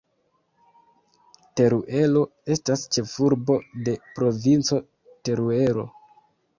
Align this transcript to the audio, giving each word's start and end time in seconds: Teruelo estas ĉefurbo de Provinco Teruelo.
Teruelo 1.61 2.25
estas 2.57 2.87
ĉefurbo 2.97 3.61
de 3.87 3.97
Provinco 4.19 4.85
Teruelo. 5.25 5.91